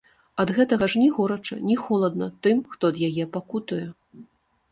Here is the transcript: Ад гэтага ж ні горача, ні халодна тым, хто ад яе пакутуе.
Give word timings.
Ад 0.43 0.51
гэтага 0.57 0.85
ж 0.93 1.01
ні 1.01 1.09
горача, 1.17 1.57
ні 1.71 1.75
халодна 1.83 2.29
тым, 2.47 2.57
хто 2.71 2.83
ад 2.93 2.97
яе 3.09 3.25
пакутуе. 3.35 3.85